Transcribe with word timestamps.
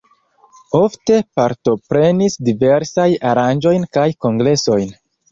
Ofte 0.77 1.17
partoprenis 1.39 2.37
diversajn 2.47 3.13
aranĝojn 3.33 3.85
kaj 3.99 4.07
kongresojn. 4.27 4.89